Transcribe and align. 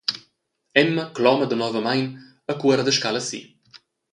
Emma 0.83 1.03
cloma 1.17 1.49
danovamein 1.51 2.05
e 2.51 2.53
cuora 2.61 2.85
da 2.87 2.93
scala 2.97 3.21
si. 3.29 3.39